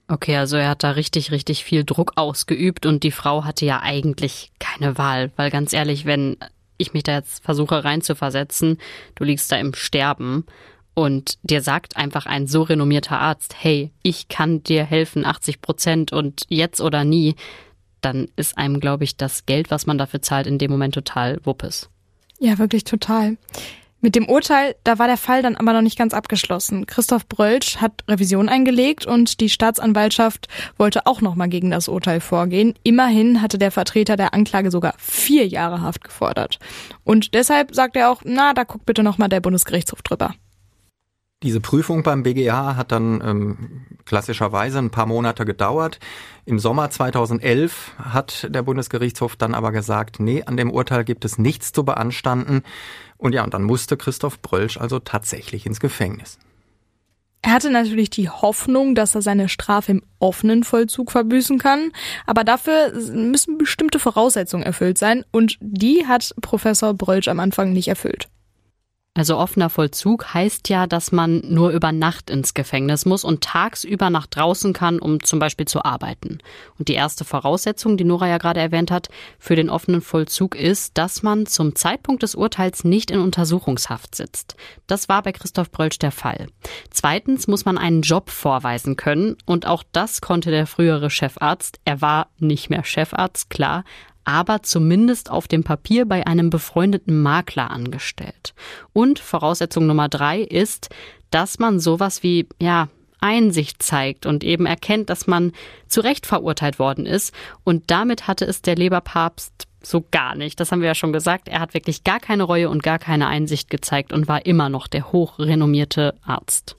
[0.08, 3.80] Okay, also er hat da richtig, richtig viel Druck ausgeübt und die Frau hatte ja
[3.82, 6.36] eigentlich keine Wahl, weil ganz ehrlich, wenn
[6.78, 8.78] ich mich da jetzt versuche reinzuversetzen,
[9.14, 10.44] du liegst da im Sterben
[10.94, 16.12] und dir sagt einfach ein so renommierter Arzt, hey, ich kann dir helfen, 80 Prozent
[16.12, 17.36] und jetzt oder nie,
[18.00, 21.38] dann ist einem, glaube ich, das Geld, was man dafür zahlt, in dem Moment total
[21.44, 21.90] wuppes.
[22.38, 23.36] Ja, wirklich total.
[24.00, 26.86] Mit dem Urteil, da war der Fall dann aber noch nicht ganz abgeschlossen.
[26.86, 32.74] Christoph Brölsch hat Revision eingelegt und die Staatsanwaltschaft wollte auch nochmal gegen das Urteil vorgehen.
[32.82, 36.58] Immerhin hatte der Vertreter der Anklage sogar vier Jahre Haft gefordert.
[37.04, 40.34] Und deshalb sagt er auch, na, da guckt bitte nochmal der Bundesgerichtshof drüber.
[41.42, 45.98] Diese Prüfung beim BGH hat dann ähm, klassischerweise ein paar Monate gedauert.
[46.46, 51.36] Im Sommer 2011 hat der Bundesgerichtshof dann aber gesagt, nee, an dem Urteil gibt es
[51.36, 52.62] nichts zu beanstanden.
[53.18, 56.38] Und ja, und dann musste Christoph Brölsch also tatsächlich ins Gefängnis.
[57.42, 61.92] Er hatte natürlich die Hoffnung, dass er seine Strafe im offenen Vollzug verbüßen kann,
[62.26, 67.88] aber dafür müssen bestimmte Voraussetzungen erfüllt sein und die hat Professor Brölsch am Anfang nicht
[67.88, 68.28] erfüllt.
[69.16, 74.10] Also offener Vollzug heißt ja, dass man nur über Nacht ins Gefängnis muss und tagsüber
[74.10, 76.38] nach draußen kann, um zum Beispiel zu arbeiten.
[76.78, 80.98] Und die erste Voraussetzung, die Nora ja gerade erwähnt hat, für den offenen Vollzug ist,
[80.98, 84.54] dass man zum Zeitpunkt des Urteils nicht in Untersuchungshaft sitzt.
[84.86, 86.48] Das war bei Christoph Brölsch der Fall.
[86.90, 91.80] Zweitens muss man einen Job vorweisen können und auch das konnte der frühere Chefarzt.
[91.86, 93.84] Er war nicht mehr Chefarzt, klar,
[94.26, 98.54] aber zumindest auf dem Papier bei einem befreundeten Makler angestellt.
[98.92, 100.90] Und Voraussetzung Nummer drei ist,
[101.30, 102.88] dass man sowas wie, ja,
[103.20, 105.52] Einsicht zeigt und eben erkennt, dass man
[105.88, 107.32] zu Recht verurteilt worden ist.
[107.64, 110.60] Und damit hatte es der Leberpapst so gar nicht.
[110.60, 111.48] Das haben wir ja schon gesagt.
[111.48, 114.86] Er hat wirklich gar keine Reue und gar keine Einsicht gezeigt und war immer noch
[114.86, 116.76] der hochrenommierte Arzt.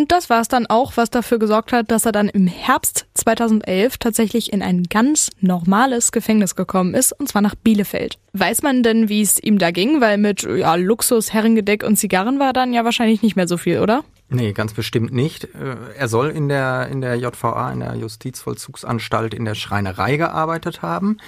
[0.00, 3.06] Und das war es dann auch, was dafür gesorgt hat, dass er dann im Herbst
[3.12, 8.18] 2011 tatsächlich in ein ganz normales Gefängnis gekommen ist, und zwar nach Bielefeld.
[8.32, 10.00] Weiß man denn, wie es ihm da ging?
[10.00, 13.80] Weil mit ja, Luxus, Herrengedeck und Zigarren war dann ja wahrscheinlich nicht mehr so viel,
[13.80, 14.02] oder?
[14.30, 15.44] Nee, ganz bestimmt nicht.
[15.44, 20.80] Äh, er soll in der, in der JVA, in der Justizvollzugsanstalt in der Schreinerei gearbeitet
[20.80, 21.18] haben.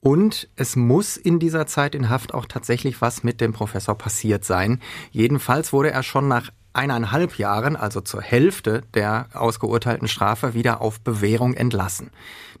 [0.00, 4.44] Und es muss in dieser Zeit in Haft auch tatsächlich was mit dem Professor passiert
[4.44, 4.82] sein.
[5.12, 11.00] Jedenfalls wurde er schon nach eineinhalb Jahren, also zur Hälfte der ausgeurteilten Strafe, wieder auf
[11.00, 12.10] Bewährung entlassen.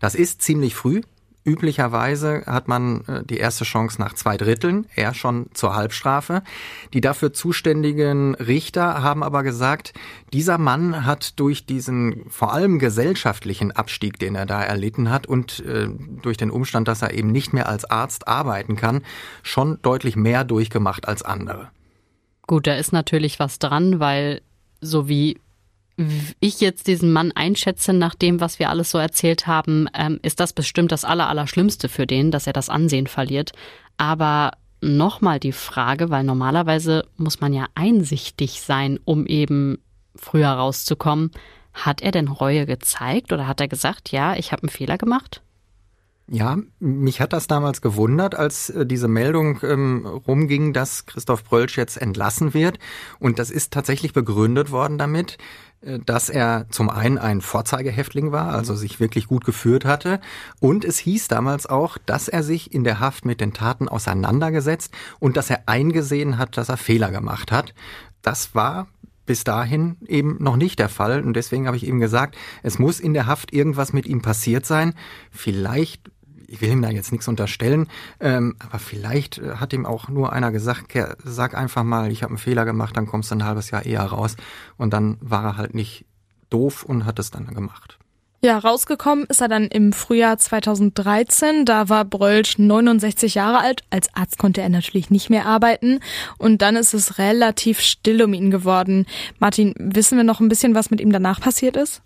[0.00, 1.02] Das ist ziemlich früh.
[1.44, 6.42] Üblicherweise hat man äh, die erste Chance nach zwei Dritteln, er schon zur Halbstrafe.
[6.92, 9.92] Die dafür zuständigen Richter haben aber gesagt,
[10.32, 15.60] dieser Mann hat durch diesen vor allem gesellschaftlichen Abstieg, den er da erlitten hat und
[15.66, 15.88] äh,
[16.22, 19.02] durch den Umstand, dass er eben nicht mehr als Arzt arbeiten kann,
[19.42, 21.70] schon deutlich mehr durchgemacht als andere.
[22.46, 24.42] Gut, da ist natürlich was dran, weil
[24.80, 25.38] so wie
[26.40, 30.40] ich jetzt diesen Mann einschätze, nach dem, was wir alles so erzählt haben, ähm, ist
[30.40, 33.52] das bestimmt das Allerallerschlimmste für den, dass er das Ansehen verliert.
[33.98, 39.78] Aber nochmal die Frage, weil normalerweise muss man ja einsichtig sein, um eben
[40.16, 41.30] früher rauszukommen.
[41.72, 45.42] Hat er denn Reue gezeigt oder hat er gesagt, ja, ich habe einen Fehler gemacht?
[46.34, 51.76] Ja, mich hat das damals gewundert, als äh, diese Meldung ähm, rumging, dass Christoph Brölsch
[51.76, 52.78] jetzt entlassen wird.
[53.18, 55.36] Und das ist tatsächlich begründet worden damit,
[55.82, 60.20] äh, dass er zum einen ein Vorzeigehäftling war, also sich wirklich gut geführt hatte.
[60.58, 64.94] Und es hieß damals auch, dass er sich in der Haft mit den Taten auseinandergesetzt
[65.20, 67.74] und dass er eingesehen hat, dass er Fehler gemacht hat.
[68.22, 68.88] Das war
[69.26, 71.22] bis dahin eben noch nicht der Fall.
[71.22, 74.64] Und deswegen habe ich eben gesagt, es muss in der Haft irgendwas mit ihm passiert
[74.64, 74.94] sein.
[75.30, 76.10] Vielleicht
[76.52, 77.88] ich will ihm da jetzt nichts unterstellen,
[78.20, 80.92] ähm, aber vielleicht äh, hat ihm auch nur einer gesagt,
[81.24, 84.04] sag einfach mal, ich habe einen Fehler gemacht, dann kommst du ein halbes Jahr eher
[84.04, 84.36] raus.
[84.76, 86.04] Und dann war er halt nicht
[86.50, 87.98] doof und hat es dann gemacht.
[88.44, 91.64] Ja, rausgekommen ist er dann im Frühjahr 2013.
[91.64, 93.84] Da war Brölsch 69 Jahre alt.
[93.88, 96.00] Als Arzt konnte er natürlich nicht mehr arbeiten.
[96.38, 99.06] Und dann ist es relativ still um ihn geworden.
[99.38, 102.02] Martin, wissen wir noch ein bisschen, was mit ihm danach passiert ist?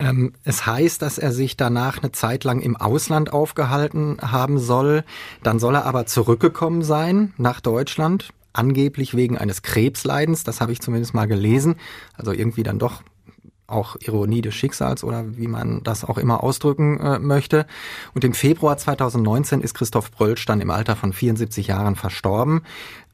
[0.00, 5.04] Ähm, es heißt, dass er sich danach eine Zeit lang im Ausland aufgehalten haben soll.
[5.42, 10.42] Dann soll er aber zurückgekommen sein nach Deutschland, angeblich wegen eines Krebsleidens.
[10.42, 11.76] Das habe ich zumindest mal gelesen.
[12.16, 13.02] Also irgendwie dann doch
[13.66, 17.66] auch Ironie des Schicksals oder wie man das auch immer ausdrücken äh, möchte.
[18.14, 22.62] Und im Februar 2019 ist Christoph Brölsch dann im Alter von 74 Jahren verstorben.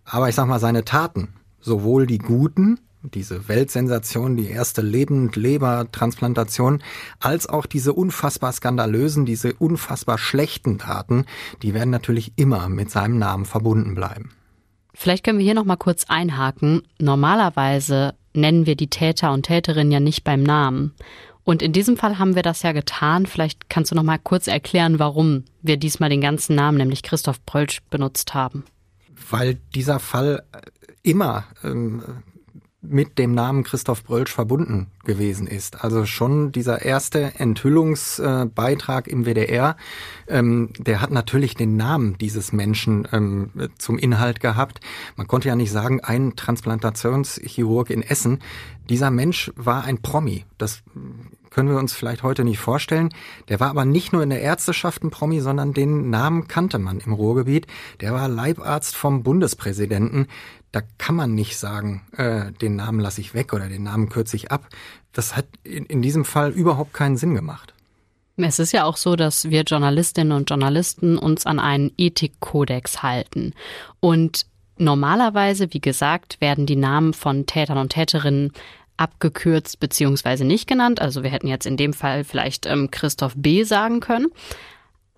[0.04, 2.78] Aber ich sag mal, seine Taten, sowohl die guten
[3.14, 6.82] diese Weltsensation, die erste Lebend-Lebertransplantation,
[7.20, 11.26] als auch diese unfassbar skandalösen, diese unfassbar schlechten Taten,
[11.62, 14.30] die werden natürlich immer mit seinem Namen verbunden bleiben.
[14.94, 16.82] Vielleicht können wir hier noch mal kurz einhaken.
[16.98, 20.94] Normalerweise nennen wir die Täter und Täterinnen ja nicht beim Namen.
[21.44, 23.26] Und in diesem Fall haben wir das ja getan.
[23.26, 27.44] Vielleicht kannst du noch mal kurz erklären, warum wir diesmal den ganzen Namen, nämlich Christoph
[27.46, 28.64] Prölsch, benutzt haben.
[29.30, 30.42] Weil dieser Fall
[31.02, 32.02] immer ähm,
[32.88, 35.84] mit dem Namen Christoph Brölsch verbunden gewesen ist.
[35.84, 39.76] Also schon dieser erste Enthüllungsbeitrag im WDR,
[40.28, 44.80] ähm, der hat natürlich den Namen dieses Menschen ähm, zum Inhalt gehabt.
[45.16, 48.40] Man konnte ja nicht sagen, ein Transplantationschirurg in Essen.
[48.88, 50.44] Dieser Mensch war ein Promi.
[50.58, 50.82] Das
[51.50, 53.10] können wir uns vielleicht heute nicht vorstellen.
[53.48, 57.00] Der war aber nicht nur in der Ärzteschaft ein Promi, sondern den Namen kannte man
[57.00, 57.66] im Ruhrgebiet.
[58.00, 60.26] Der war Leibarzt vom Bundespräsidenten
[60.76, 64.36] da kann man nicht sagen, äh, den Namen lasse ich weg oder den Namen kürze
[64.36, 64.68] ich ab.
[65.14, 67.72] Das hat in, in diesem Fall überhaupt keinen Sinn gemacht.
[68.36, 73.54] Es ist ja auch so, dass wir Journalistinnen und Journalisten uns an einen Ethikkodex halten.
[74.00, 74.44] Und
[74.76, 78.52] normalerweise, wie gesagt, werden die Namen von Tätern und Täterinnen
[78.96, 81.00] abgekürzt beziehungsweise nicht genannt.
[81.00, 83.62] Also wir hätten jetzt in dem Fall vielleicht ähm, Christoph B.
[83.64, 84.28] sagen können.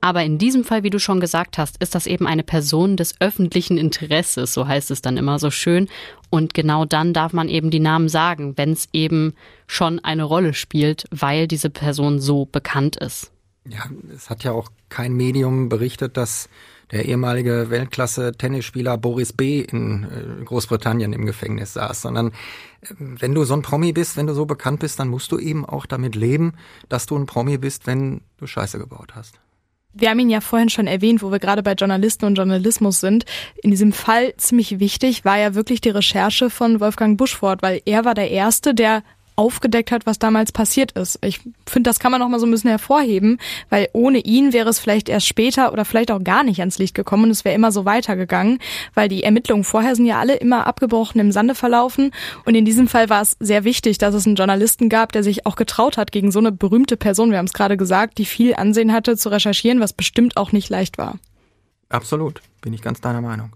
[0.01, 3.21] Aber in diesem Fall, wie du schon gesagt hast, ist das eben eine Person des
[3.21, 5.89] öffentlichen Interesses, so heißt es dann immer so schön.
[6.31, 9.35] Und genau dann darf man eben die Namen sagen, wenn es eben
[9.67, 13.33] schon eine Rolle spielt, weil diese Person so bekannt ist.
[13.67, 16.49] Ja, es hat ja auch kein Medium berichtet, dass
[16.91, 19.61] der ehemalige Weltklasse-Tennisspieler Boris B.
[19.61, 22.29] in äh, Großbritannien im Gefängnis saß, sondern
[22.81, 25.39] äh, wenn du so ein Promi bist, wenn du so bekannt bist, dann musst du
[25.39, 26.55] eben auch damit leben,
[26.89, 29.41] dass du ein Promi bist, wenn du Scheiße gebaut hast.
[29.95, 33.25] Wir haben ihn ja vorhin schon erwähnt, wo wir gerade bei Journalisten und Journalismus sind.
[33.63, 38.05] In diesem Fall ziemlich wichtig war ja wirklich die Recherche von Wolfgang Buschford, weil er
[38.05, 39.03] war der Erste, der
[39.39, 41.19] aufgedeckt hat, was damals passiert ist.
[41.25, 43.39] Ich finde, das kann man noch mal so ein bisschen hervorheben,
[43.71, 46.95] weil ohne ihn wäre es vielleicht erst später oder vielleicht auch gar nicht ans Licht
[46.95, 48.59] gekommen und es wäre immer so weitergegangen,
[48.95, 52.11] weil die Ermittlungen vorher sind ja alle immer abgebrochen im Sande verlaufen
[52.45, 55.47] und in diesem Fall war es sehr wichtig, dass es einen Journalisten gab, der sich
[55.47, 58.55] auch getraut hat, gegen so eine berühmte Person, wir haben es gerade gesagt, die viel
[58.55, 61.19] Ansehen hatte, zu recherchieren, was bestimmt auch nicht leicht war.
[61.89, 63.53] Absolut, bin ich ganz deiner Meinung.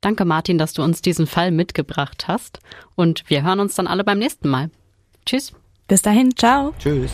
[0.00, 2.60] Danke, Martin, dass du uns diesen Fall mitgebracht hast.
[2.94, 4.70] Und wir hören uns dann alle beim nächsten Mal.
[5.28, 5.52] Tschüss.
[5.88, 6.72] Bis dahin, ciao.
[6.78, 7.12] Tschüss.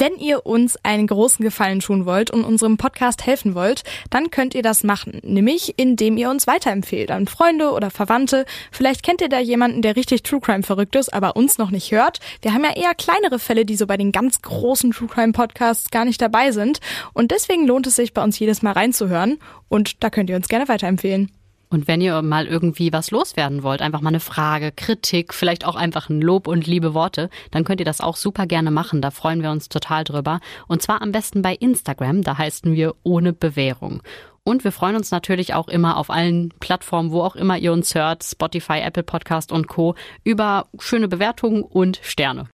[0.00, 4.54] Wenn ihr uns einen großen Gefallen tun wollt und unserem Podcast helfen wollt, dann könnt
[4.54, 8.44] ihr das machen, nämlich indem ihr uns weiterempfehlt an Freunde oder Verwandte.
[8.70, 11.90] Vielleicht kennt ihr da jemanden, der richtig True Crime verrückt ist, aber uns noch nicht
[11.90, 12.20] hört.
[12.42, 15.90] Wir haben ja eher kleinere Fälle, die so bei den ganz großen True Crime Podcasts
[15.90, 16.78] gar nicht dabei sind
[17.12, 20.46] und deswegen lohnt es sich bei uns jedes Mal reinzuhören und da könnt ihr uns
[20.46, 21.32] gerne weiterempfehlen.
[21.70, 25.76] Und wenn ihr mal irgendwie was loswerden wollt, einfach mal eine Frage, Kritik, vielleicht auch
[25.76, 29.02] einfach ein Lob und liebe Worte, dann könnt ihr das auch super gerne machen.
[29.02, 30.40] Da freuen wir uns total drüber.
[30.66, 34.02] Und zwar am besten bei Instagram, da heißen wir ohne Bewährung.
[34.44, 37.94] Und wir freuen uns natürlich auch immer auf allen Plattformen, wo auch immer ihr uns
[37.94, 42.46] hört, Spotify, Apple Podcast und Co., über schöne Bewertungen und Sterne.